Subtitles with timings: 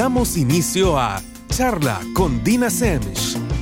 [0.00, 3.59] Damos inicio a Charla con Dina Semch.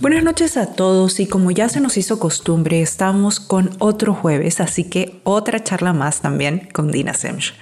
[0.00, 4.60] Buenas noches a todos y como ya se nos hizo costumbre, estamos con otro jueves,
[4.60, 7.54] así que otra charla más también con Dina Semch.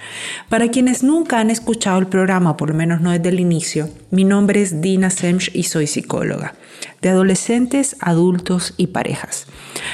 [0.49, 4.23] Para quienes nunca han escuchado el programa, por lo menos no desde el inicio, mi
[4.23, 6.55] nombre es Dina Semch y soy psicóloga
[7.01, 9.45] de adolescentes, adultos y parejas.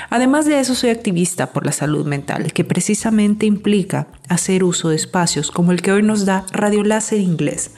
[0.10, 4.96] Además de eso, soy activista por la salud mental, que precisamente implica hacer uso de
[4.96, 7.72] espacios como el que hoy nos da Radio Láser Inglés,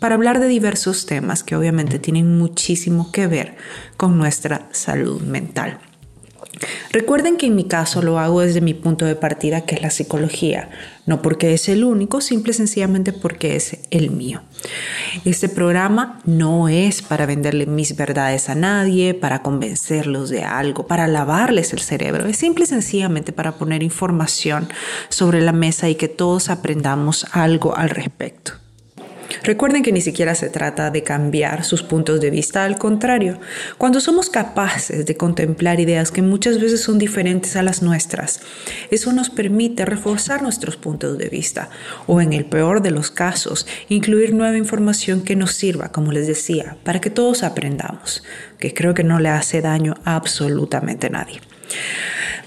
[0.00, 3.56] para hablar de diversos temas que obviamente tienen muchísimo que ver
[3.96, 5.78] con nuestra salud mental.
[6.92, 9.90] Recuerden que en mi caso lo hago desde mi punto de partida, que es la
[9.90, 10.68] psicología,
[11.06, 14.42] no porque es el único, simple y sencillamente porque es el mío.
[15.24, 21.06] Este programa no es para venderle mis verdades a nadie, para convencerlos de algo, para
[21.06, 24.68] lavarles el cerebro, es simple y sencillamente para poner información
[25.08, 28.59] sobre la mesa y que todos aprendamos algo al respecto.
[29.42, 33.38] Recuerden que ni siquiera se trata de cambiar sus puntos de vista, al contrario,
[33.78, 38.40] cuando somos capaces de contemplar ideas que muchas veces son diferentes a las nuestras,
[38.90, 41.70] eso nos permite reforzar nuestros puntos de vista
[42.06, 46.26] o en el peor de los casos, incluir nueva información que nos sirva, como les
[46.26, 48.22] decía, para que todos aprendamos,
[48.58, 51.40] que creo que no le hace daño a absolutamente nadie.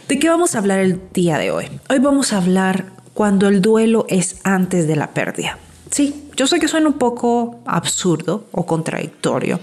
[0.07, 1.65] ¿De qué vamos a hablar el día de hoy?
[1.89, 5.57] Hoy vamos a hablar cuando el duelo es antes de la pérdida.
[5.93, 9.59] Sí, yo sé que suena un poco absurdo o contradictorio,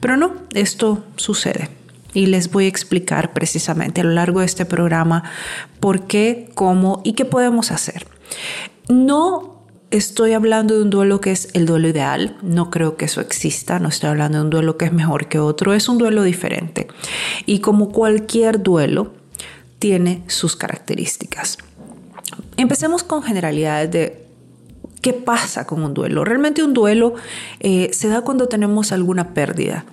[0.00, 1.68] pero no, esto sucede.
[2.14, 5.24] Y les voy a explicar precisamente a lo largo de este programa
[5.80, 8.06] por qué, cómo y qué podemos hacer.
[8.88, 13.20] No estoy hablando de un duelo que es el duelo ideal, no creo que eso
[13.20, 16.22] exista, no estoy hablando de un duelo que es mejor que otro, es un duelo
[16.22, 16.88] diferente.
[17.44, 19.12] Y como cualquier duelo,
[19.78, 21.58] tiene sus características.
[22.56, 24.23] Empecemos con generalidades de
[25.04, 26.24] ¿Qué pasa con un duelo?
[26.24, 27.12] Realmente un duelo
[27.60, 29.84] eh, se da cuando tenemos alguna pérdida.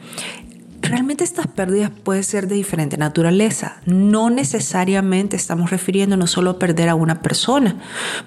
[0.81, 3.81] Realmente estas pérdidas pueden ser de diferente naturaleza.
[3.85, 7.75] No necesariamente estamos refiriéndonos solo a perder a una persona.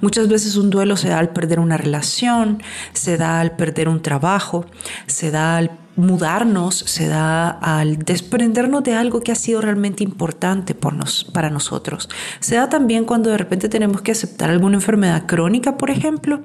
[0.03, 4.03] Muchas veces un duelo se da al perder una relación, se da al perder un
[4.03, 4.66] trabajo,
[5.06, 10.75] se da al mudarnos se da al desprendernos de algo que ha sido realmente importante
[10.75, 12.09] para nosotros.
[12.41, 16.41] Se da también cuando de repente tenemos que aceptar alguna enfermedad crónica, por ejemplo,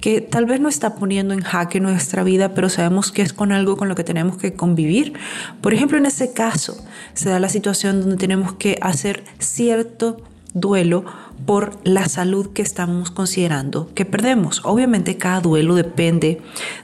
[0.00, 3.52] que tal vez no está poniendo en jaque nuestra vida, pero sabemos que es con
[3.52, 5.14] algo con lo que tenemos que convivir.
[5.60, 6.76] Por ejemplo, en ese caso
[7.14, 10.22] se da la situación donde tenemos que hacer cierto
[10.54, 11.04] duelo
[11.46, 14.62] por la salud que estamos considerando que perdemos.
[14.64, 16.40] Obviamente cada duelo depende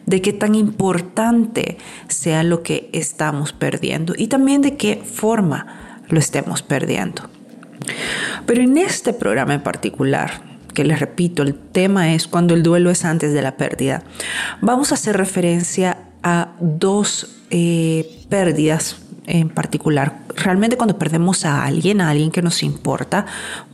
[0.06, 6.18] de qué tan importante sea lo que estamos perdiendo y también de qué forma lo
[6.18, 7.22] estemos perdiendo.
[8.46, 10.42] Pero en este programa en particular,
[10.74, 14.02] que les repito, el tema es cuando el duelo es antes de la pérdida,
[14.60, 18.96] vamos a hacer referencia a dos eh, pérdidas
[19.28, 20.20] en particular.
[20.34, 23.26] Realmente cuando perdemos a alguien, a alguien que nos importa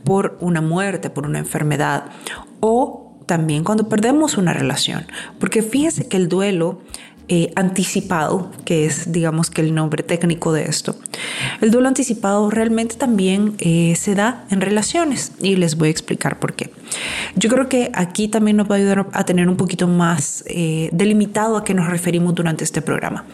[0.03, 2.05] por una muerte, por una enfermedad
[2.59, 5.05] o también cuando perdemos una relación.
[5.39, 6.81] Porque fíjense que el duelo
[7.27, 10.95] eh, anticipado, que es digamos que el nombre técnico de esto,
[11.59, 16.39] el duelo anticipado realmente también eh, se da en relaciones y les voy a explicar
[16.39, 16.69] por qué.
[17.35, 20.89] Yo creo que aquí también nos va a ayudar a tener un poquito más eh,
[20.93, 23.25] delimitado a qué nos referimos durante este programa.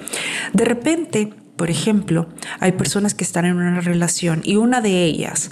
[0.54, 2.26] De repente, por ejemplo,
[2.60, 5.52] hay personas que están en una relación y una de ellas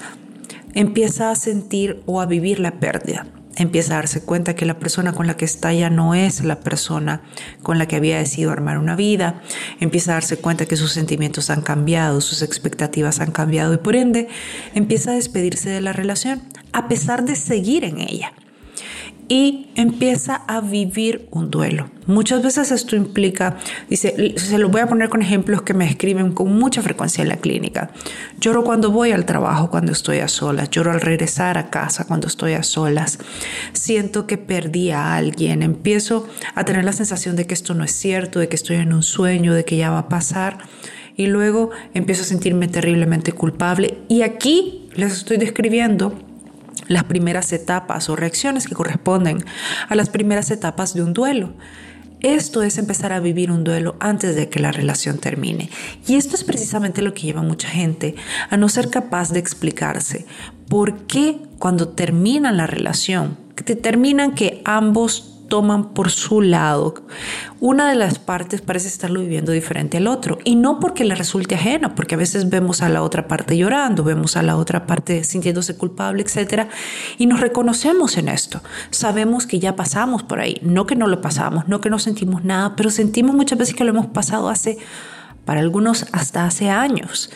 [0.73, 3.27] empieza a sentir o a vivir la pérdida.
[3.57, 6.61] Empieza a darse cuenta que la persona con la que está ya no es la
[6.61, 7.21] persona
[7.61, 9.43] con la que había decidido armar una vida.
[9.79, 13.95] Empieza a darse cuenta que sus sentimientos han cambiado, sus expectativas han cambiado y por
[13.95, 14.29] ende
[14.73, 16.41] empieza a despedirse de la relación
[16.73, 18.33] a pesar de seguir en ella
[19.29, 21.89] y empieza a vivir un duelo.
[22.07, 23.57] Muchas veces esto implica,
[23.87, 27.29] dice, se lo voy a poner con ejemplos que me escriben con mucha frecuencia en
[27.29, 27.91] la clínica.
[28.39, 32.27] Lloro cuando voy al trabajo, cuando estoy a solas, lloro al regresar a casa cuando
[32.27, 33.19] estoy a solas,
[33.73, 37.91] siento que perdí a alguien, empiezo a tener la sensación de que esto no es
[37.91, 40.57] cierto, de que estoy en un sueño, de que ya va a pasar.
[41.15, 43.97] Y luego empiezo a sentirme terriblemente culpable.
[44.07, 46.17] Y aquí les estoy describiendo
[46.87, 49.43] las primeras etapas o reacciones que corresponden
[49.87, 51.53] a las primeras etapas de un duelo.
[52.21, 55.69] Esto es empezar a vivir un duelo antes de que la relación termine.
[56.05, 58.15] Y esto es precisamente lo que lleva a mucha gente
[58.49, 60.25] a no ser capaz de explicarse
[60.67, 63.63] por qué cuando terminan la relación, que
[64.35, 66.93] que ambos toman por su lado,
[67.59, 70.37] una de las partes parece estarlo viviendo diferente al otro.
[70.45, 74.03] Y no porque le resulte ajeno, porque a veces vemos a la otra parte llorando,
[74.03, 76.67] vemos a la otra parte sintiéndose culpable, etc.
[77.17, 78.61] Y nos reconocemos en esto.
[78.91, 80.59] Sabemos que ya pasamos por ahí.
[80.61, 83.83] No que no lo pasamos, no que no sentimos nada, pero sentimos muchas veces que
[83.83, 84.77] lo hemos pasado hace,
[85.43, 87.31] para algunos, hasta hace años.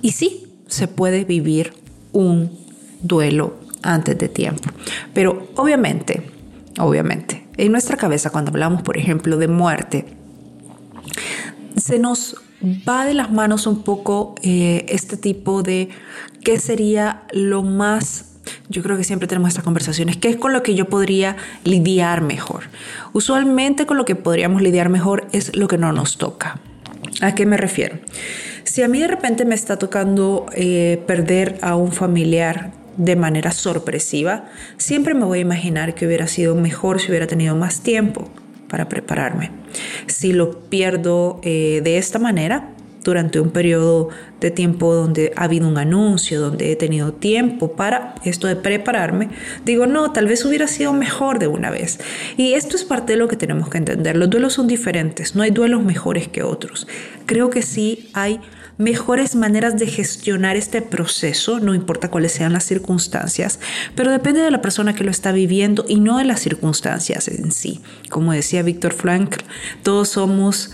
[0.00, 1.74] Y sí, se puede vivir
[2.12, 2.50] un
[3.02, 4.70] duelo antes de tiempo.
[5.12, 6.30] Pero obviamente,
[6.78, 10.06] obviamente, en nuestra cabeza cuando hablamos, por ejemplo, de muerte,
[11.76, 12.36] se nos
[12.88, 15.88] va de las manos un poco eh, este tipo de
[16.42, 18.26] qué sería lo más
[18.68, 22.22] yo creo que siempre tenemos estas conversaciones, ¿qué es con lo que yo podría lidiar
[22.22, 22.64] mejor?
[23.12, 26.58] Usualmente con lo que podríamos lidiar mejor es lo que no nos toca.
[27.20, 27.98] ¿A qué me refiero?
[28.64, 33.52] Si a mí de repente me está tocando eh, perder a un familiar de manera
[33.52, 34.46] sorpresiva,
[34.76, 38.30] siempre me voy a imaginar que hubiera sido mejor si hubiera tenido más tiempo
[38.68, 39.50] para prepararme.
[40.06, 42.70] Si lo pierdo eh, de esta manera,
[43.04, 44.08] durante un periodo
[44.40, 49.30] de tiempo donde ha habido un anuncio, donde he tenido tiempo para esto de prepararme,
[49.64, 51.98] digo, no, tal vez hubiera sido mejor de una vez.
[52.36, 54.16] Y esto es parte de lo que tenemos que entender.
[54.16, 56.86] Los duelos son diferentes, no hay duelos mejores que otros.
[57.26, 58.40] Creo que sí hay
[58.82, 63.60] mejores maneras de gestionar este proceso, no importa cuáles sean las circunstancias,
[63.94, 67.52] pero depende de la persona que lo está viviendo y no de las circunstancias en
[67.52, 67.80] sí.
[68.10, 69.44] Como decía Víctor Frankl,
[69.82, 70.72] todos somos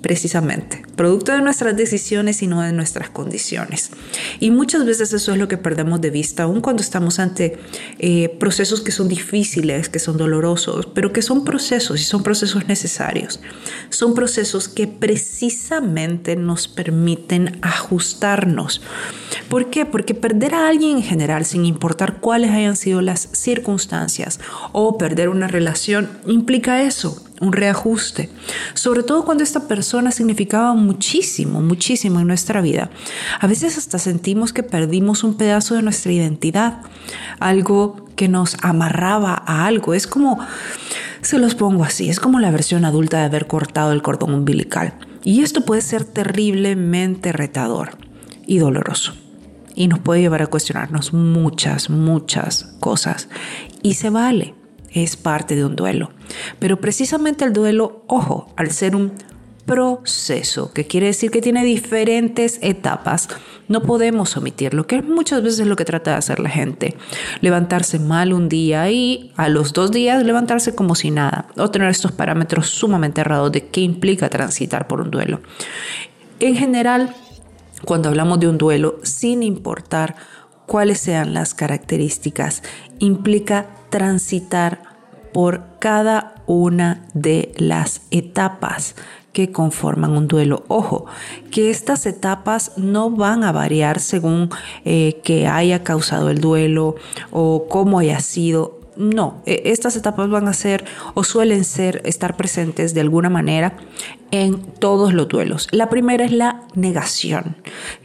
[0.00, 3.90] precisamente, producto de nuestras decisiones y no de nuestras condiciones.
[4.38, 7.58] Y muchas veces eso es lo que perdemos de vista, aun cuando estamos ante
[7.98, 12.66] eh, procesos que son difíciles, que son dolorosos, pero que son procesos y son procesos
[12.66, 13.40] necesarios.
[13.90, 18.80] Son procesos que precisamente nos permiten ajustarnos.
[19.48, 19.86] ¿Por qué?
[19.86, 24.40] Porque perder a alguien en general, sin importar cuáles hayan sido las circunstancias,
[24.72, 28.28] o perder una relación, implica eso un reajuste,
[28.74, 32.90] sobre todo cuando esta persona significaba muchísimo, muchísimo en nuestra vida.
[33.40, 36.82] A veces hasta sentimos que perdimos un pedazo de nuestra identidad,
[37.40, 39.94] algo que nos amarraba a algo.
[39.94, 40.38] Es como,
[41.22, 44.94] se los pongo así, es como la versión adulta de haber cortado el cordón umbilical.
[45.24, 47.96] Y esto puede ser terriblemente retador
[48.46, 49.14] y doloroso.
[49.74, 53.28] Y nos puede llevar a cuestionarnos muchas, muchas cosas.
[53.82, 54.54] Y se vale
[54.92, 56.10] es parte de un duelo.
[56.58, 59.12] Pero precisamente el duelo, ojo, al ser un
[59.66, 63.28] proceso, que quiere decir que tiene diferentes etapas,
[63.68, 66.96] no podemos omitirlo, que muchas veces es lo que trata de hacer la gente.
[67.40, 71.88] Levantarse mal un día y a los dos días levantarse como si nada, o tener
[71.88, 75.40] estos parámetros sumamente errados de qué implica transitar por un duelo.
[76.40, 77.14] En general,
[77.84, 80.16] cuando hablamos de un duelo, sin importar
[80.66, 82.62] cuáles sean las características,
[82.98, 84.82] implica transitar
[85.32, 88.96] por cada una de las etapas
[89.32, 90.64] que conforman un duelo.
[90.68, 91.06] Ojo,
[91.50, 94.50] que estas etapas no van a variar según
[94.84, 96.96] eh, que haya causado el duelo
[97.30, 100.84] o cómo haya sido no, e, estas etapas van a ser
[101.14, 103.72] o suelen ser estar presentes de alguna manera
[104.30, 105.68] en todos los duelos.
[105.72, 107.56] La primera es la negación,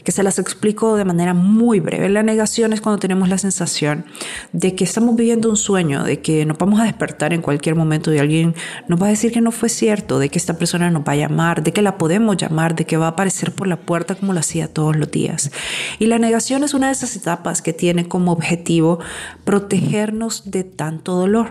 [0.04, 2.10] que se las explico de manera muy breve.
[2.10, 4.06] La negación es cuando tenemos la sensación
[4.51, 8.13] de que estamos viviendo un sueño, de que nos vamos a despertar en cualquier momento
[8.13, 8.56] y alguien
[8.88, 11.18] nos va a decir que no fue cierto, de que esta persona nos va a
[11.18, 14.33] llamar, de que la podemos llamar, de que va a aparecer por la puerta como
[14.33, 15.51] lo hacía todos los días.
[16.00, 19.00] Y la negación es una de esas etapas que tiene como objetivo
[19.44, 21.50] protegernos de tanto dolor.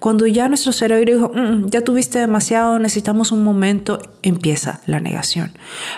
[0.00, 5.52] Cuando ya nuestro cerebro dijo, mm, ya tuviste demasiado, necesitamos un momento, empieza la negación.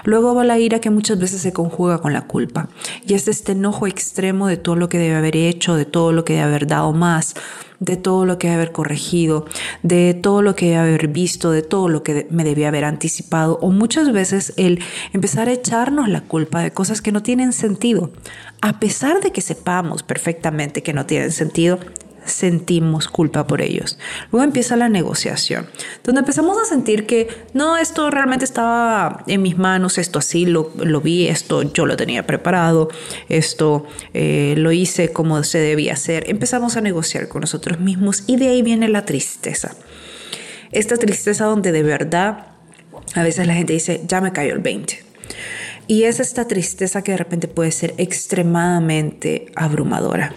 [0.05, 2.69] Luego va la ira que muchas veces se conjuga con la culpa.
[3.07, 6.25] Y es este enojo extremo de todo lo que debe haber hecho, de todo lo
[6.25, 7.35] que debe haber dado más,
[7.81, 9.47] de todo lo que debe haber corregido,
[9.83, 13.59] de todo lo que debe haber visto, de todo lo que me debía haber anticipado.
[13.63, 14.81] O muchas veces el
[15.13, 18.13] empezar a echarnos la culpa de cosas que no tienen sentido.
[18.61, 21.81] A pesar de que sepamos perfectamente que no tienen sentido,
[22.25, 23.99] sentimos culpa por ellos.
[24.31, 25.69] Luego empieza la negociación,
[26.05, 30.71] donde empezamos a sentir que no, esto realmente estaba en mis manos, esto así lo,
[31.01, 32.89] vi, esto yo lo tenía preparado,
[33.29, 36.25] esto eh, lo hice como se debía hacer.
[36.29, 39.75] Empezamos a negociar con nosotros mismos y de ahí viene la tristeza.
[40.73, 42.47] Esta tristeza donde de verdad
[43.15, 45.05] a veces la gente dice, ya me cayó el 20.
[45.89, 50.33] Y es esta tristeza que de repente puede ser extremadamente abrumadora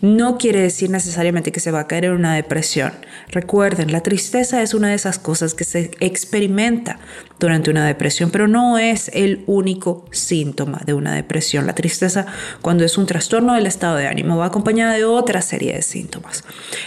[0.00, 2.92] no quiere decir necesariamente que se va a caer en una depresión.
[3.28, 6.98] Recuerden, la tristeza es una de esas cosas que se experimenta
[7.38, 11.66] durante una depresión, pero no es el único síntoma de una depresión.
[11.66, 12.26] La tristeza,
[12.62, 16.44] cuando es un trastorno del estado de ánimo, va acompañada de otra serie de síntomas.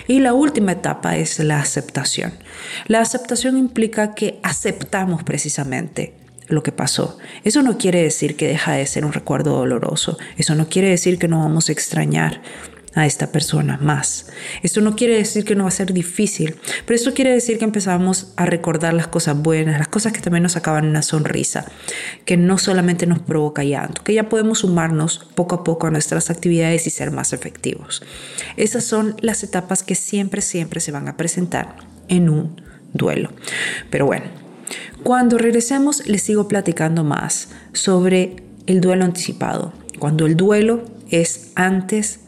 [0.07, 2.33] Y la última etapa es la aceptación.
[2.87, 6.15] La aceptación implica que aceptamos precisamente
[6.47, 7.17] lo que pasó.
[7.43, 10.17] Eso no quiere decir que deja de ser un recuerdo doloroso.
[10.37, 12.41] Eso no quiere decir que no vamos a extrañar
[12.93, 14.27] a esta persona más.
[14.63, 16.55] Esto no quiere decir que no va a ser difícil,
[16.85, 20.43] pero esto quiere decir que empezamos a recordar las cosas buenas, las cosas que también
[20.43, 21.65] nos acaban una sonrisa,
[22.25, 26.29] que no solamente nos provoca llanto, que ya podemos sumarnos poco a poco a nuestras
[26.29, 28.03] actividades y ser más efectivos.
[28.57, 31.75] Esas son las etapas que siempre, siempre se van a presentar
[32.07, 32.61] en un
[32.93, 33.31] duelo.
[33.89, 34.25] Pero bueno,
[35.03, 38.35] cuando regresemos les sigo platicando más sobre
[38.67, 42.20] el duelo anticipado, cuando el duelo es antes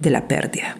[0.00, 0.76] de la pérdida.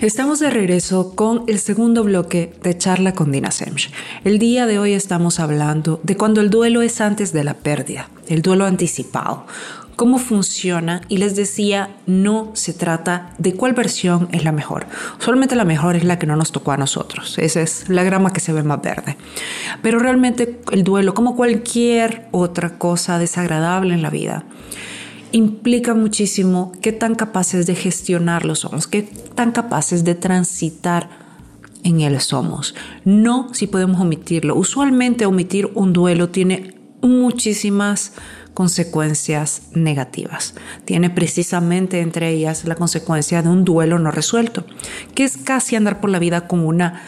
[0.00, 3.90] Estamos de regreso con el segundo bloque de charla con Dina Semch.
[4.22, 8.08] El día de hoy estamos hablando de cuando el duelo es antes de la pérdida,
[8.28, 9.46] el duelo anticipado,
[9.98, 14.86] cómo funciona y les decía, no se trata de cuál versión es la mejor.
[15.18, 17.36] Solamente la mejor es la que no nos tocó a nosotros.
[17.36, 19.16] Esa es la grama que se ve más verde.
[19.82, 24.44] Pero realmente el duelo, como cualquier otra cosa desagradable en la vida,
[25.32, 31.10] implica muchísimo qué tan capaces de gestionarlo somos, qué tan capaces de transitar
[31.82, 32.76] en él somos.
[33.04, 34.54] No si podemos omitirlo.
[34.54, 38.12] Usualmente omitir un duelo tiene muchísimas
[38.58, 40.52] consecuencias negativas.
[40.84, 44.66] Tiene precisamente entre ellas la consecuencia de un duelo no resuelto,
[45.14, 47.00] que es casi andar por la vida con una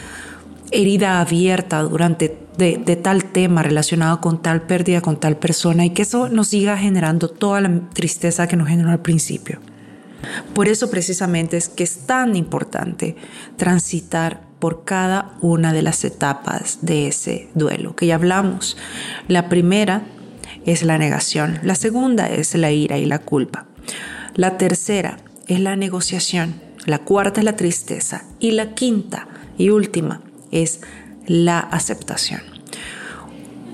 [0.71, 6.02] herida abierta durante de, tal tema relacionado con tal pérdida, con tal persona, y que
[6.02, 9.59] eso nos siga generando toda la tristeza que nos generó al principio.
[10.54, 13.16] Por eso precisamente es que es tan importante
[13.57, 18.76] transitar por cada una de las etapas de ese duelo que ya hablamos.
[19.26, 20.04] La primera
[20.67, 21.59] es la negación.
[21.62, 23.67] La segunda es la ira y la culpa.
[24.35, 26.61] La tercera es la negociación.
[26.87, 28.25] La cuarta es la tristeza.
[28.38, 30.81] Y la quinta y última es
[31.26, 32.40] la aceptación.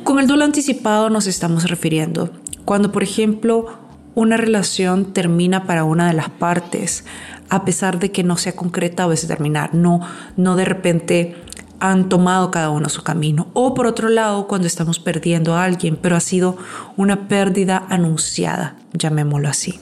[0.04, 2.30] Con el duelo anticipado nos estamos refiriendo
[2.64, 3.66] cuando, por ejemplo,
[4.14, 7.04] una relación termina para una de las partes,
[7.48, 10.00] a pesar de que no sea concreta o es terminar, no,
[10.36, 11.36] no de repente
[11.80, 13.48] han tomado cada uno su camino.
[13.52, 16.56] O por otro lado, cuando estamos perdiendo a alguien, pero ha sido
[16.96, 19.78] una pérdida anunciada, llamémoslo así.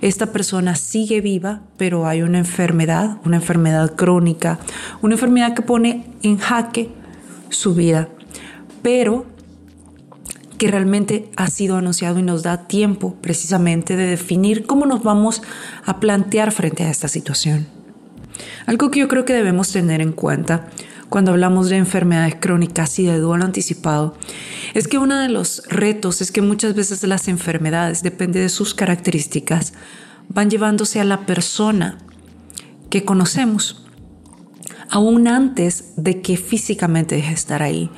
[0.00, 4.58] Esta persona sigue viva, pero hay una enfermedad, una enfermedad crónica,
[5.02, 6.90] una enfermedad que pone en jaque
[7.48, 8.08] su vida,
[8.82, 9.26] pero
[10.58, 15.42] que realmente ha sido anunciado y nos da tiempo precisamente de definir cómo nos vamos
[15.84, 17.66] a plantear frente a esta situación.
[18.66, 20.68] Algo que yo creo que debemos tener en cuenta
[21.14, 24.16] cuando hablamos de enfermedades crónicas y de duelo anticipado,
[24.74, 28.74] es que uno de los retos es que muchas veces las enfermedades, depende de sus
[28.74, 29.74] características,
[30.28, 31.98] van llevándose a la persona
[32.90, 33.83] que conocemos
[34.94, 37.90] aún antes de que físicamente deje de estar ahí.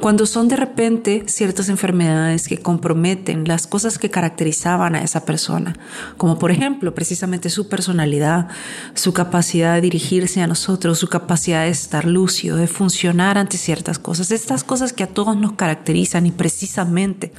[0.00, 5.78] Cuando son de repente ciertas enfermedades que comprometen las cosas que caracterizaban a esa persona,
[6.16, 8.48] como por ejemplo precisamente su personalidad,
[8.94, 14.00] su capacidad de dirigirse a nosotros, su capacidad de estar lúcido, de funcionar ante ciertas
[14.00, 17.32] cosas, estas cosas que a todos nos caracterizan y precisamente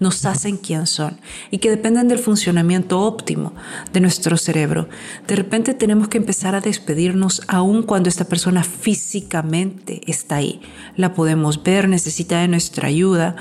[0.00, 1.18] nos hacen quien son
[1.50, 3.52] y que dependen del funcionamiento óptimo
[3.92, 4.88] de nuestro cerebro.
[5.26, 10.60] De repente tenemos que empezar a despedirnos aun cuando esta persona físicamente está ahí.
[10.96, 13.36] La podemos ver, necesita de nuestra ayuda,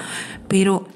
[0.48, 0.88] pero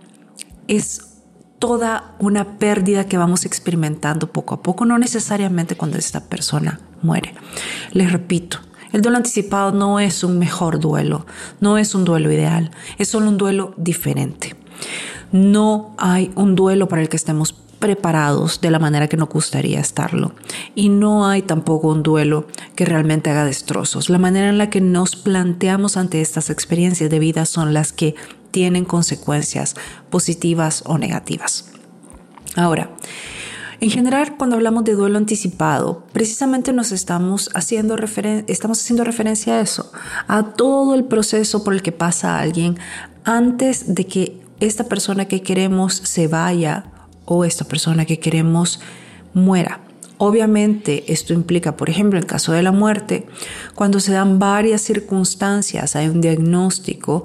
[0.67, 1.11] es
[1.59, 7.35] toda una pérdida que vamos experimentando poco a poco, no necesariamente cuando esta persona muere.
[7.91, 8.57] Les repito,
[8.91, 11.25] el duelo anticipado no es un mejor duelo,
[11.59, 14.55] no es un duelo ideal, es solo un duelo diferente.
[15.31, 19.79] No hay un duelo para el que estemos preparados de la manera que nos gustaría
[19.79, 20.33] estarlo.
[20.75, 24.09] Y no hay tampoco un duelo que realmente haga destrozos.
[24.09, 28.15] La manera en la que nos planteamos ante estas experiencias de vida son las que
[28.51, 29.75] tienen consecuencias
[30.09, 31.71] positivas o negativas.
[32.55, 32.91] Ahora,
[33.79, 37.95] en general, cuando hablamos de duelo anticipado, precisamente nos estamos haciendo,
[38.47, 39.91] estamos haciendo referencia a eso,
[40.27, 42.77] a todo el proceso por el que pasa alguien
[43.23, 46.85] antes de que esta persona que queremos se vaya
[47.25, 48.79] o esta persona que queremos
[49.33, 49.81] muera.
[50.17, 53.25] Obviamente esto implica, por ejemplo, en caso de la muerte,
[53.73, 57.23] cuando se dan varias circunstancias, hay un diagnóstico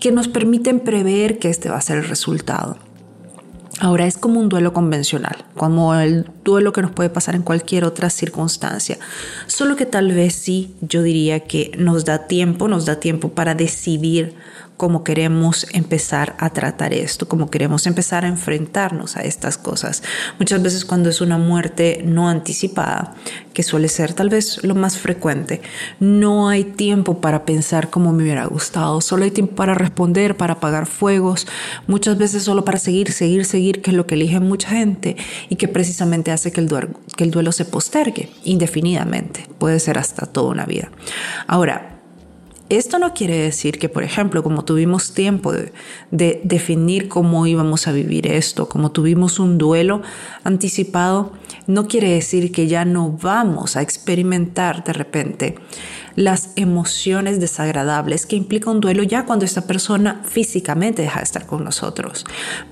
[0.00, 2.76] que nos permiten prever que este va a ser el resultado.
[3.80, 7.84] Ahora es como un duelo convencional, como el duelo que nos puede pasar en cualquier
[7.84, 8.98] otra circunstancia.
[9.46, 13.54] Solo que tal vez sí, yo diría que nos da tiempo, nos da tiempo para
[13.54, 14.34] decidir
[14.76, 20.02] cómo queremos empezar a tratar esto, cómo queremos empezar a enfrentarnos a estas cosas.
[20.38, 23.14] Muchas veces cuando es una muerte no anticipada,
[23.52, 25.62] que suele ser tal vez lo más frecuente,
[26.00, 30.54] no hay tiempo para pensar cómo me hubiera gustado, solo hay tiempo para responder, para
[30.54, 31.46] apagar fuegos,
[31.86, 35.16] muchas veces solo para seguir, seguir, seguir, que es lo que elige mucha gente
[35.48, 39.98] y que precisamente hace que el, duelo, que el duelo se postergue indefinidamente, puede ser
[39.98, 40.90] hasta toda una vida.
[41.46, 41.93] Ahora,
[42.70, 45.72] esto no quiere decir que, por ejemplo, como tuvimos tiempo de,
[46.10, 50.00] definir cómo íbamos a vivir esto, como tuvimos un duelo
[50.44, 51.32] anticipado,
[51.66, 55.54] no quiere decir que ya no vamos a experimentar de repente
[56.16, 61.46] las emociones desagradables que implica un duelo ya cuando esta persona físicamente deja de estar
[61.46, 62.24] con nosotros.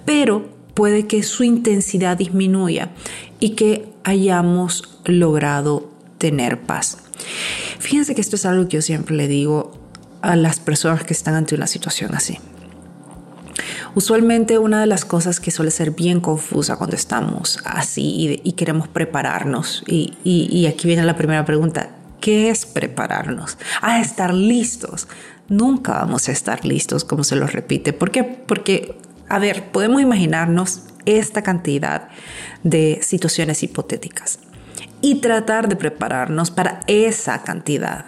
[0.06, 2.92] Pero puede que su intensidad disminuya
[3.40, 6.98] y que hayamos logrado tener paz.
[7.78, 9.81] Fíjense que esto es algo que yo siempre le digo
[10.22, 12.38] a las personas que están ante una situación así.
[13.94, 18.88] Usualmente una de las cosas que suele ser bien confusa cuando estamos así y, queremos
[18.88, 23.58] prepararnos, y, aquí viene la primera pregunta, ¿qué es prepararnos?
[23.82, 25.08] A estar listos.
[25.48, 27.92] Nunca vamos a estar listos, como se lo repite.
[27.92, 28.24] ¿Por qué?
[28.24, 28.96] Porque,
[29.28, 32.08] a ver, podemos imaginarnos esta cantidad
[32.62, 34.38] de situaciones hipotéticas
[35.02, 38.06] y tratar de prepararnos para esa cantidad.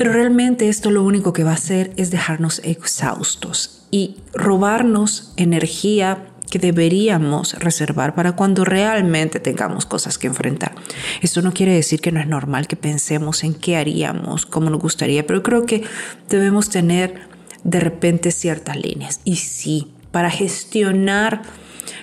[0.00, 6.24] Pero realmente esto lo único que va a hacer es dejarnos exhaustos y robarnos energía
[6.50, 10.74] que deberíamos reservar para cuando realmente tengamos cosas que enfrentar.
[11.20, 14.80] Esto no quiere decir que no es normal que pensemos en qué haríamos, cómo nos
[14.80, 15.84] gustaría, pero creo que
[16.30, 17.20] debemos tener
[17.62, 19.20] de repente ciertas líneas.
[19.24, 21.42] Y sí, para gestionar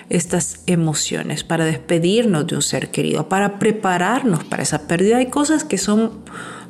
[0.08, 5.64] estas emociones, para despedirnos de un ser querido, para prepararnos para esa pérdida, hay cosas
[5.64, 6.12] que son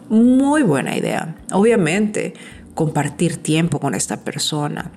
[0.08, 1.36] muy buena idea.
[1.52, 2.34] Obviamente,
[2.74, 4.90] compartir tiempo con esta persona.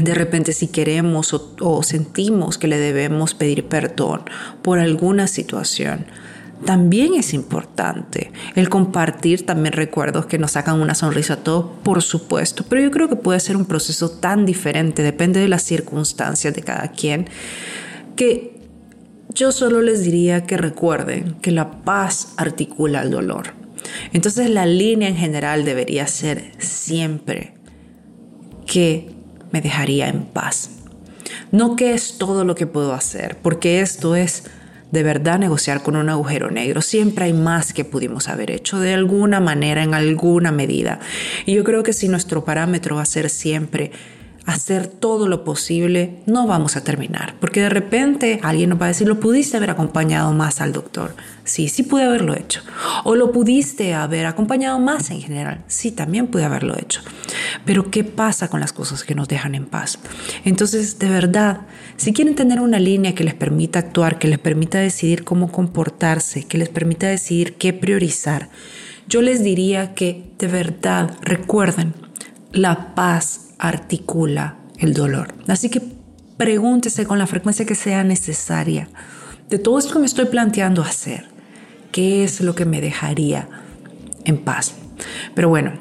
[0.00, 4.22] De repente, si queremos o, sentimos que le debemos pedir perdón
[4.62, 6.06] por alguna situación,
[6.64, 8.30] también es importante.
[8.54, 12.90] El compartir también recuerdos que nos sacan una sonrisa a todos, por supuesto, pero yo
[12.90, 17.28] creo que puede ser un proceso tan diferente, depende de las circunstancias de cada quien,
[18.16, 18.60] que
[19.32, 23.57] yo solo les diría que recuerden que la paz articula el dolor.
[24.12, 27.54] Entonces la línea en general debería ser siempre
[28.66, 29.10] que
[29.50, 30.70] me dejaría en paz.
[31.50, 34.44] No que es todo lo que puedo hacer, porque esto es
[34.90, 36.80] de verdad negociar con un agujero negro.
[36.80, 41.00] Siempre hay más que pudimos haber hecho de alguna manera, en alguna medida.
[41.46, 43.92] Y yo creo que si nuestro parámetro va a ser siempre
[44.48, 47.34] hacer todo lo posible, no vamos a terminar.
[47.38, 51.14] Porque de repente alguien nos va a decir, lo pudiste haber acompañado más al doctor.
[51.44, 52.62] Sí, sí pude haberlo hecho.
[53.04, 55.64] O lo pudiste haber acompañado más en general.
[55.66, 57.02] Sí, también pude haberlo hecho.
[57.66, 59.98] Pero ¿qué pasa con las cosas que nos dejan en paz?
[60.46, 61.60] Entonces, de verdad,
[61.98, 66.44] si quieren tener una línea que les permita actuar, que les permita decidir cómo comportarse,
[66.44, 68.48] que les permita decidir qué priorizar,
[69.08, 71.92] yo les diría que de verdad recuerden
[72.50, 75.34] la paz articula el dolor.
[75.48, 75.82] Así que
[76.36, 78.88] pregúntese con la frecuencia que sea necesaria
[79.48, 81.26] de todo esto que me estoy planteando hacer,
[81.90, 83.48] ¿qué es lo que me dejaría
[84.24, 84.74] en paz?
[85.34, 85.72] Pero bueno,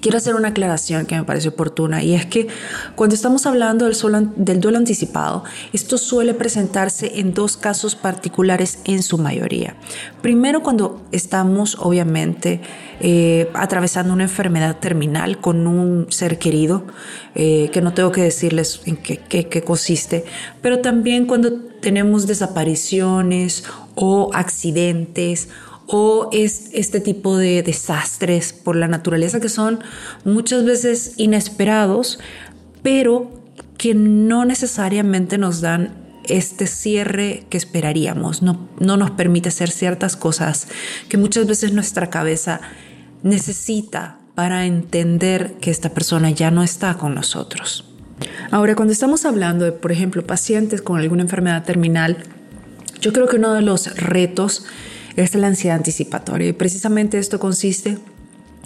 [0.00, 2.48] quiero hacer una aclaración que me parece oportuna y es que
[2.94, 9.18] cuando estamos hablando del, duelo anticipado, esto suele presentarse en dos casos particulares en su
[9.18, 9.76] mayoría.
[10.22, 12.60] Primero, cuando estamos obviamente
[13.00, 16.84] eh, atravesando una enfermedad terminal con un ser querido,
[17.34, 20.24] eh, que no tengo que decirles en qué, qué consiste,
[20.62, 25.48] pero también cuando tenemos desapariciones o accidentes
[25.86, 29.80] o es este tipo de desastres por la naturaleza que son
[30.24, 32.18] muchas veces inesperados,
[32.82, 33.30] pero
[33.78, 40.16] que no necesariamente nos dan este cierre que esperaríamos, no, no nos permite hacer ciertas
[40.16, 40.66] cosas
[41.08, 42.60] que muchas veces nuestra cabeza
[43.22, 47.84] necesita para entender que esta persona ya no está con nosotros.
[48.50, 52.18] Ahora, cuando estamos hablando de, por ejemplo, pacientes con alguna enfermedad terminal,
[53.00, 54.66] yo creo que uno de los retos
[55.16, 56.48] es la ansiedad anticipatoria.
[56.48, 57.98] Y precisamente esto consiste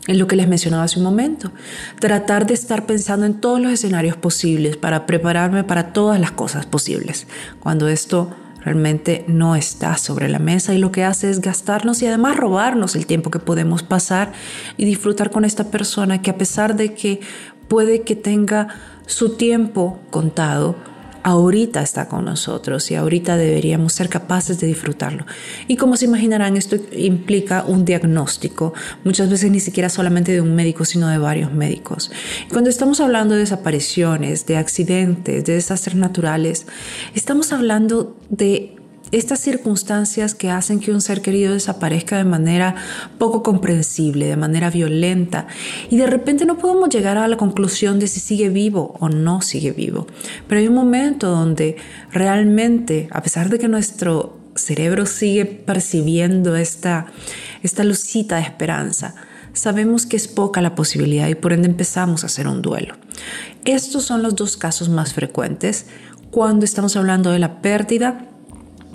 [0.07, 1.53] en lo que les mencionaba hace un momento.
[2.01, 6.67] Tratar de estar pensando en todos los escenarios posibles para prepararme para todas las cosas
[6.67, 7.27] posibles.
[7.61, 8.31] Cuando esto
[8.65, 12.95] realmente no está sobre la mesa y lo que hace es gastarnos y además robarnos
[12.97, 14.33] el tiempo que podemos pasar
[14.77, 17.21] y disfrutar con esta persona que a pesar de que
[17.69, 18.69] puede que tenga
[19.07, 20.77] su tiempo contado,
[21.23, 25.27] ahorita está con nosotros y ahorita deberíamos ser capaces de disfrutarlo.
[25.69, 28.73] Y como se imaginarán, esto implica un diagnóstico,
[29.05, 32.11] muchas veces ni siquiera solamente de un médico, sino de varios médicos.
[32.51, 36.67] Cuando estamos hablando de desapariciones, de accidentes, de desastres naturales,
[37.15, 38.80] estamos hablando de
[39.13, 42.77] estas circunstancias que hacen que un ser querido desaparezca de manera
[43.19, 45.47] poco comprensible, de manera violenta,
[45.89, 49.43] y de repente no podemos llegar a la conclusión de si sigue vivo o no
[49.43, 50.07] sigue vivo.
[50.49, 51.77] Pero hay un momento donde
[52.13, 57.07] realmente, a pesar de que nuestro cerebro sigue percibiendo esta,
[57.63, 59.15] esta lucita de esperanza,
[59.53, 62.95] sabemos que es poca la posibilidad y por ende empezamos a hacer un duelo.
[63.65, 65.87] Estos son los dos casos más frecuentes
[66.31, 68.30] cuando estamos hablando de la pérdida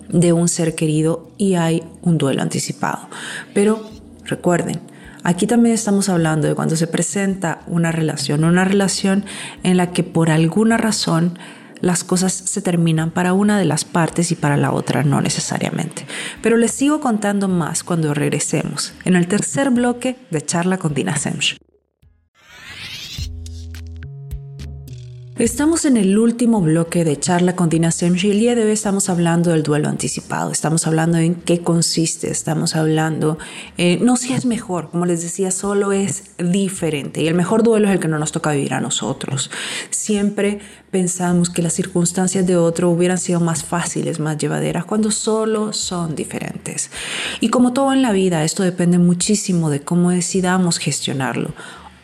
[0.10, 3.10] de un ser querido y hay un duelo anticipado.
[3.54, 3.90] Pero
[4.26, 4.80] recuerden,
[5.24, 9.26] aquí también estamos hablando de cuando se presenta una relación, una relación
[9.64, 11.38] en la que por alguna razón
[11.82, 16.06] las cosas se terminan para una de las partes y para la otra no necesariamente.
[16.42, 21.18] Pero les sigo contando más cuando regresemos en el tercer bloque de charla con Dina
[21.18, 21.58] Semch.
[25.38, 28.72] Estamos en el último bloque de charla con Dina Semji y el día de hoy
[28.72, 33.38] estamos hablando del duelo anticipado, estamos hablando en qué consiste, estamos hablando,
[33.78, 37.90] eh, no si es mejor, como les decía, solo es diferente y el mejor duelo
[37.90, 39.52] es el que no nos toca vivir a nosotros.
[39.90, 45.74] Siempre pensamos que las circunstancias de otro hubieran sido más fáciles, más llevaderas, cuando solo
[45.74, 46.92] son diferentes.
[47.42, 51.54] Y como todo en la vida, esto depende muchísimo de cómo decidamos gestionarlo.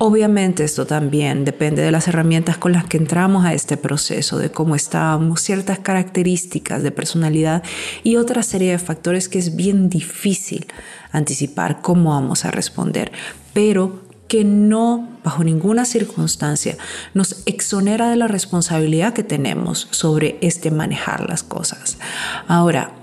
[0.03, 4.49] Obviamente esto también depende de las herramientas con las que entramos a este proceso, de
[4.49, 7.61] cómo estábamos, ciertas características de personalidad
[8.01, 10.65] y otra serie de factores que es bien difícil
[11.11, 13.11] anticipar cómo vamos a responder,
[13.53, 16.77] pero que no bajo ninguna circunstancia
[17.13, 21.99] nos exonera de la responsabilidad que tenemos sobre este manejar las cosas.
[22.47, 22.95] Ahora,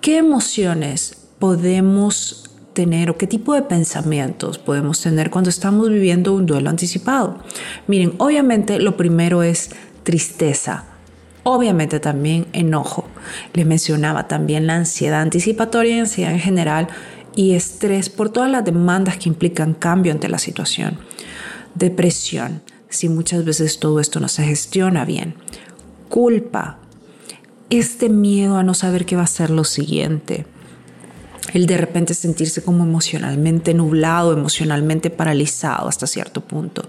[0.00, 6.46] ¿qué emociones podemos tener o qué tipo de pensamientos podemos tener cuando estamos viviendo un
[6.46, 7.38] duelo anticipado.
[7.86, 9.70] Miren, obviamente lo primero es
[10.02, 10.84] tristeza,
[11.42, 13.06] obviamente también enojo.
[13.52, 16.88] Les mencionaba también la ansiedad anticipatoria y ansiedad en general
[17.34, 20.98] y estrés por todas las demandas que implican cambio ante la situación.
[21.74, 25.34] Depresión, si muchas veces todo esto no se gestiona bien.
[26.08, 26.78] Culpa,
[27.70, 30.44] este miedo a no saber qué va a ser lo siguiente
[31.52, 36.88] el de repente sentirse como emocionalmente nublado, emocionalmente paralizado hasta cierto punto.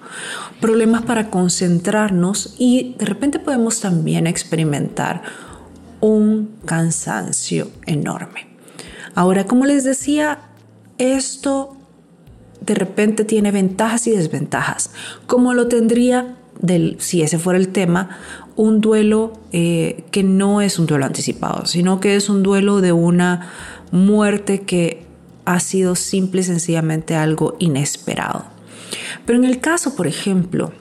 [0.61, 5.23] Problemas para concentrarnos y de repente podemos también experimentar
[5.99, 8.47] un cansancio enorme.
[9.15, 10.39] Ahora, como les decía,
[10.97, 11.77] esto
[12.61, 14.91] de repente tiene ventajas y desventajas,
[15.27, 18.17] como lo tendría del, si ese fuera el tema,
[18.55, 22.91] un duelo eh, que no es un duelo anticipado, sino que es un duelo de
[22.91, 23.49] una
[23.93, 25.05] muerte que
[25.45, 28.45] ha sido simple y sencillamente algo inesperado.
[29.25, 30.73] Pero en el caso, por ejemplo,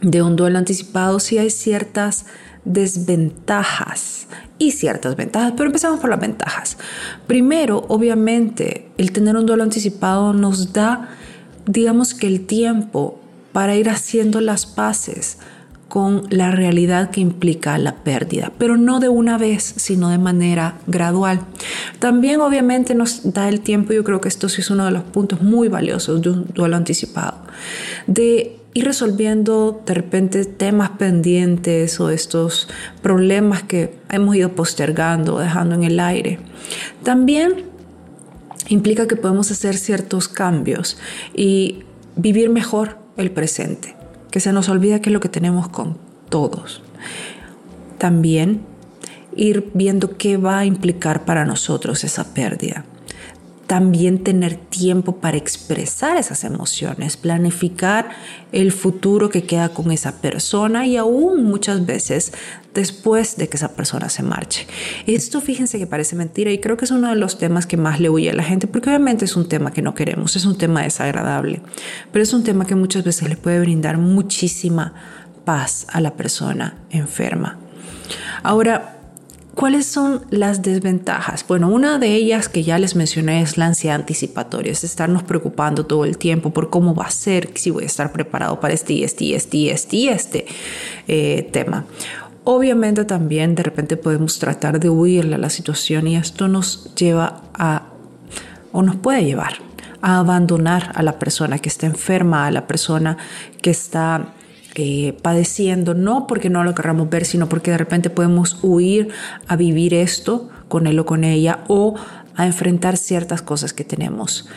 [0.00, 2.24] de un duelo anticipado, sí hay ciertas
[2.64, 6.78] desventajas y ciertas ventajas, pero empezamos por las ventajas.
[7.26, 11.10] Primero, obviamente, el tener un duelo anticipado nos da,
[11.66, 13.20] digamos que el tiempo
[13.52, 15.36] para ir haciendo las paces
[15.92, 20.78] con la realidad que implica la pérdida, pero no de una vez, sino de manera
[20.86, 21.40] gradual.
[21.98, 25.02] También obviamente nos da el tiempo, yo creo que esto sí es uno de los
[25.02, 27.42] puntos muy valiosos de un duelo anticipado,
[28.06, 32.70] de ir resolviendo de repente temas pendientes o estos
[33.02, 36.38] problemas que hemos ido postergando, dejando en el aire.
[37.02, 37.66] También
[38.70, 40.96] implica que podemos hacer ciertos cambios
[41.34, 41.80] y
[42.16, 44.00] vivir mejor el presente
[44.32, 45.96] que se nos olvida que es lo que tenemos con
[46.28, 46.82] todos.
[47.98, 48.62] También
[49.36, 52.84] ir viendo qué va a implicar para nosotros esa pérdida
[53.72, 58.10] también tener tiempo para expresar esas emociones, planificar
[58.52, 62.34] el futuro que queda con esa persona y aún muchas veces
[62.74, 64.66] después de que esa persona se marche.
[65.06, 67.98] Esto fíjense que parece mentira y creo que es uno de los temas que más
[67.98, 70.58] le huye a la gente porque obviamente es un tema que no queremos, es un
[70.58, 71.62] tema desagradable,
[72.12, 74.92] pero es un tema que muchas veces le puede brindar muchísima
[75.46, 77.56] paz a la persona enferma.
[78.42, 79.01] Ahora,
[79.54, 81.44] ¿Cuáles son las desventajas?
[81.46, 85.84] Bueno, una de ellas que ya les mencioné es la ansiedad anticipatoria, es estarnos preocupando
[85.84, 89.04] todo el tiempo por cómo va a ser, si voy a estar preparado para este
[89.04, 90.46] este este este este
[91.06, 91.84] eh, tema.
[92.44, 97.42] Obviamente también de repente podemos tratar de huirle a la situación y esto nos lleva
[97.54, 97.82] a,
[98.72, 99.58] o nos puede llevar
[100.00, 103.18] a abandonar a la persona que está enferma, a la persona
[103.60, 104.32] que está
[104.74, 109.08] eh, padeciendo, no porque no lo querramos ver, sino porque de repente podemos huir
[109.46, 111.94] a vivir esto con él o con ella o
[112.36, 114.48] a enfrentar ciertas cosas que tenemos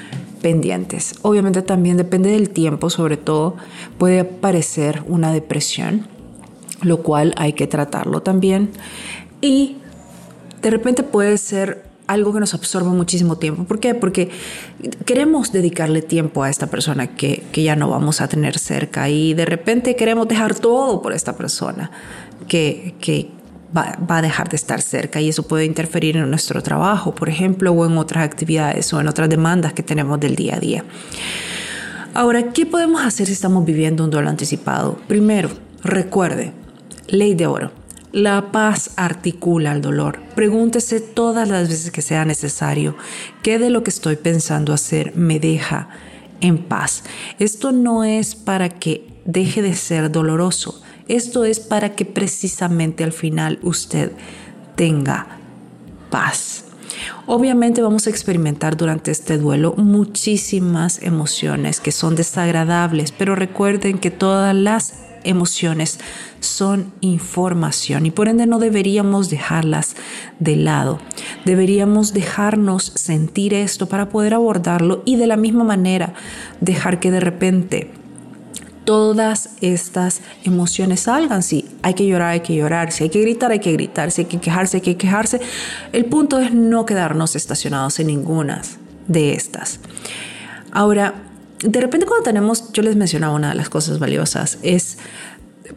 [0.41, 1.15] pendientes.
[1.21, 3.55] Obviamente también depende del tiempo, sobre todo
[3.97, 6.07] puede aparecer una depresión,
[6.81, 8.69] lo cual hay que tratarlo también.
[9.41, 9.77] Y
[10.61, 13.63] de repente puede ser algo que nos absorba muchísimo tiempo.
[13.63, 13.95] ¿Por qué?
[13.95, 14.29] Porque
[15.05, 19.45] queremos dedicarle tiempo a esta persona que, ya no vamos a tener cerca y de
[19.45, 21.89] repente queremos dejar todo por esta persona
[22.47, 23.29] que, que
[23.75, 27.29] va, va, a dejar de estar cerca y eso puede interferir en nuestro trabajo, por
[27.29, 30.85] ejemplo, o en otras actividades o en otras demandas que tenemos del día a día.
[32.13, 34.97] Ahora, ¿qué podemos hacer si estamos viviendo un duelo anticipado?
[35.07, 35.49] Primero,
[35.83, 36.53] recuerde,
[37.07, 37.84] ley de oro
[38.15, 40.21] la paz articula el dolor.
[40.35, 42.95] Pregúntese todas las veces que sea necesario,
[43.43, 45.89] ¿qué de lo que estoy pensando hacer me deja
[46.39, 47.03] en paz?
[47.39, 53.11] Esto no es para que deje de ser doloroso, esto es para que precisamente al
[53.11, 54.13] final usted
[54.77, 55.27] tenga
[56.09, 56.64] paz.
[57.25, 64.11] Obviamente vamos a experimentar durante este duelo muchísimas emociones que son desagradables, pero recuerden que
[64.11, 65.99] todas las emociones
[66.39, 69.95] son información y por ende no deberíamos dejarlas
[70.39, 70.99] de lado.
[71.45, 76.13] Deberíamos dejarnos sentir esto para poder abordarlo y de la misma manera
[76.61, 77.91] dejar que de repente
[78.85, 81.43] todas estas emociones salgan.
[81.43, 82.91] Si hay que llorar, hay que llorar.
[82.91, 84.11] Si hay que gritar, hay que gritar.
[84.11, 85.41] Si hay que quejarse, hay que quejarse.
[85.91, 88.61] El punto es no quedarnos estacionados en ninguna
[89.07, 89.79] de estas.
[90.71, 91.15] Ahora,
[91.63, 94.97] de repente cuando tenemos, yo les mencionaba una de las cosas valiosas, es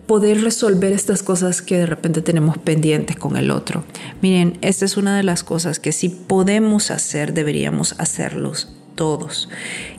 [0.07, 3.85] poder resolver estas cosas que de repente tenemos pendientes con el otro.
[4.21, 9.49] Miren, esta es una de las cosas que si podemos hacer, deberíamos hacerlos todos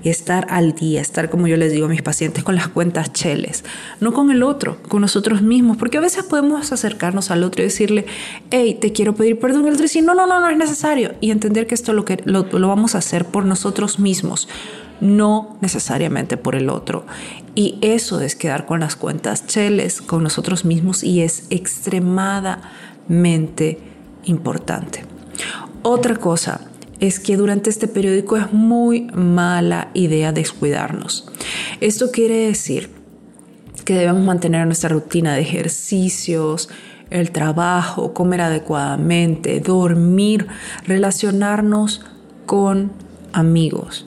[0.04, 3.14] y estar al día, estar como yo les digo a mis pacientes con las cuentas
[3.14, 3.64] cheles,
[4.02, 7.68] no con el otro, con nosotros mismos, porque a veces podemos acercarnos al otro y
[7.68, 8.06] decirle,
[8.52, 11.32] hey, te quiero pedir perdón, el otro dice, no, no, no, no es necesario y
[11.32, 14.50] entender que esto lo, que, lo, lo vamos a hacer por nosotros mismos,
[15.00, 17.06] no necesariamente por el otro.
[17.56, 23.80] Y eso es quedar con las cuentas cheles, con nosotros mismos, y es extremadamente
[24.26, 25.06] importante.
[25.84, 26.60] Otra cosa
[27.00, 31.28] es que durante este periódico es muy mala idea descuidarnos.
[31.80, 32.90] Esto quiere decir
[33.86, 36.70] que debemos mantener nuestra rutina de ejercicios,
[37.10, 40.48] el trabajo, comer adecuadamente, dormir,
[40.86, 42.02] relacionarnos
[42.46, 42.92] con
[43.34, 44.06] amigos,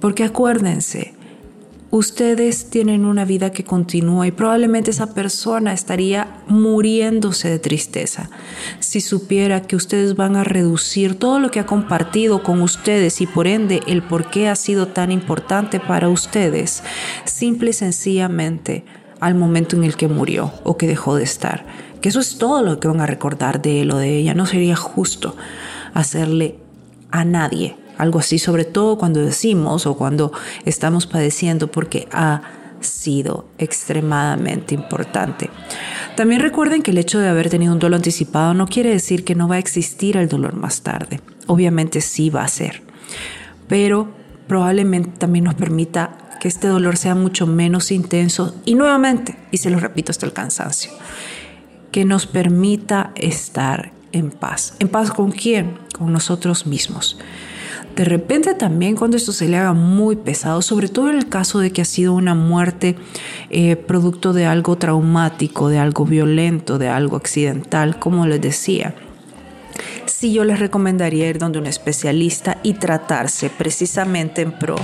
[0.00, 1.14] porque acuérdense,
[1.90, 8.30] ustedes tienen una vida que continúa y probablemente esa persona estaría muriéndose de tristeza
[8.78, 13.26] si supiera que ustedes van a reducir todo lo que ha compartido con ustedes y
[13.26, 16.82] por ende el por qué ha sido tan importante para ustedes,
[17.24, 18.84] simple y sencillamente
[19.18, 21.66] al momento en el que murió o que dejó de estar.
[22.00, 24.32] Que eso es todo lo que van a recordar de él o de ella.
[24.32, 25.36] No sería justo
[25.92, 26.56] hacerle
[27.10, 30.32] a nadie algo así, sobre todo cuando decimos o cuando
[30.64, 32.42] estamos padeciendo, porque ha
[32.80, 35.50] sido extremadamente importante.
[36.16, 39.34] También recuerden que el hecho de haber tenido un duelo anticipado no quiere decir que
[39.34, 41.20] no va a existir el dolor más tarde.
[41.46, 42.82] Obviamente sí va a ser,
[43.68, 44.08] pero
[44.46, 49.70] probablemente también nos permita que este dolor sea mucho menos intenso y nuevamente, y se
[49.70, 50.90] lo repito hasta el cansancio,
[51.92, 54.74] que nos permita estar en paz.
[54.78, 55.78] ¿En paz con quién?
[55.96, 57.18] Con nosotros mismos.
[58.00, 61.58] De repente también cuando esto se le haga muy pesado, sobre todo en el caso
[61.58, 62.96] de que ha sido una muerte
[63.50, 68.94] eh, producto de algo traumático, de algo violento, de algo accidental, como les decía,
[70.06, 74.76] sí yo les recomendaría ir donde un especialista y tratarse precisamente en pro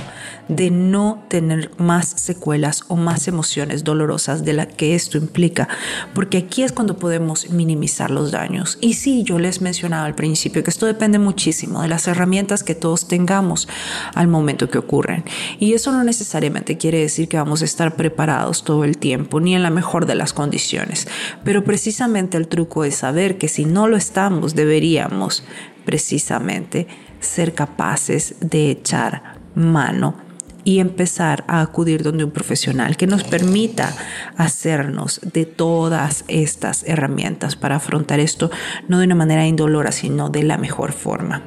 [0.47, 5.67] de no tener más secuelas o más emociones dolorosas de la que esto implica,
[6.13, 8.77] porque aquí es cuando podemos minimizar los daños.
[8.81, 12.75] Y sí, yo les mencionaba al principio que esto depende muchísimo de las herramientas que
[12.75, 13.67] todos tengamos
[14.13, 15.25] al momento que ocurren.
[15.59, 19.55] Y eso no necesariamente quiere decir que vamos a estar preparados todo el tiempo, ni
[19.55, 21.07] en la mejor de las condiciones,
[21.43, 25.43] pero precisamente el truco es saber que si no lo estamos, deberíamos
[25.85, 26.87] precisamente
[27.19, 30.26] ser capaces de echar mano
[30.67, 33.95] y empezar a acudir donde un profesional que nos permita
[34.35, 38.51] hacernos de todas estas herramientas para afrontar esto,
[38.89, 41.41] no de una manera indolora, sino de la mejor forma.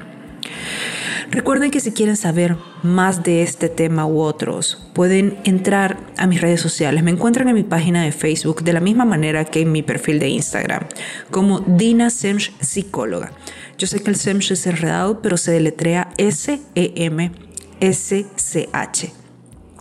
[1.30, 6.40] Recuerden que si quieren saber más de este tema u otros, pueden entrar a mis
[6.40, 7.04] redes sociales.
[7.04, 10.18] Me encuentran en mi página de Facebook de la misma manera que en mi perfil
[10.18, 10.84] de Instagram,
[11.30, 13.32] como Dina Semch Psicóloga.
[13.76, 17.49] Yo sé que el Semch es enredado, pero se deletrea S-E-M.
[17.80, 19.20] SCH.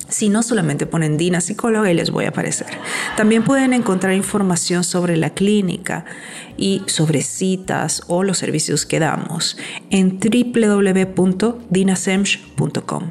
[0.09, 2.65] Si no, solamente ponen Dina Psicóloga y les voy a aparecer.
[3.15, 6.05] También pueden encontrar información sobre la clínica
[6.57, 9.55] y sobre citas o los servicios que damos
[9.91, 13.03] en www.dinasemsh.com.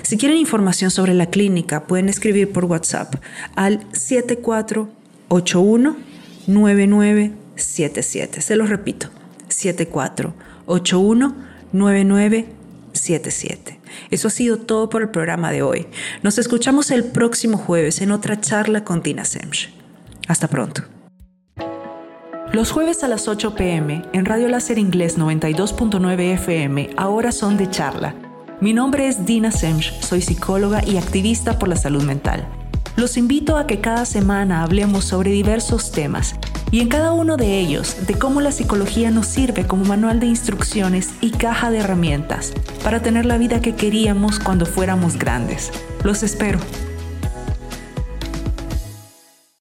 [0.00, 3.16] Si quieren información sobre la clínica, pueden escribir por WhatsApp
[3.54, 5.94] al 7481
[6.46, 8.40] 9977.
[8.40, 9.08] Se los repito,
[9.48, 11.34] 7481
[11.72, 12.55] 9977.
[14.10, 15.86] Eso ha sido todo por el programa de hoy.
[16.22, 19.70] Nos escuchamos el próximo jueves en otra charla con Tina Semch.
[20.28, 20.82] Hasta pronto.
[22.52, 27.68] Los jueves a las 8 pm en Radio Láser Inglés 92.9 FM ahora son de
[27.68, 28.14] charla.
[28.60, 32.48] Mi nombre es Dina Semch, soy psicóloga y activista por la salud mental.
[32.96, 36.34] Los invito a que cada semana hablemos sobre diversos temas
[36.76, 40.26] y en cada uno de ellos de cómo la psicología nos sirve como manual de
[40.26, 42.52] instrucciones y caja de herramientas
[42.84, 45.72] para tener la vida que queríamos cuando fuéramos grandes.
[46.04, 46.58] Los espero.